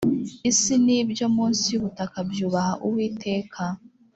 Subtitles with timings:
[0.51, 3.61] isi n ibyo munsi y ubutaka byubaha uwiteka